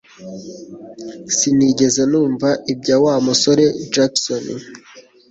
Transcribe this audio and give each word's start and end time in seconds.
Sinigeze 1.37 2.01
numva 2.11 2.49
ibya 2.73 2.95
Wa 3.03 3.15
musore 3.25 3.63
Jackson 3.93 4.43